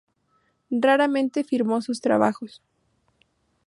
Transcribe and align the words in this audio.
Raramente 0.71 1.43
firmó 1.43 1.79
sus 1.83 2.01
trabajos. 2.01 2.63